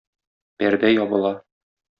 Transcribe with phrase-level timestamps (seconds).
[0.63, 1.35] Пәрдә ябыла.